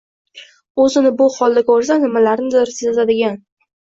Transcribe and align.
O'zini 0.83 1.11
bu 1.19 1.27
holda 1.35 1.63
ko'rsa, 1.67 1.97
nimalarnidir 2.05 2.73
sezadigan 2.79 3.37